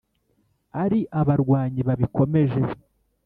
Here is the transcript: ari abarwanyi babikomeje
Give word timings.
ari 0.83 0.99
abarwanyi 1.19 1.81
babikomeje 1.87 2.61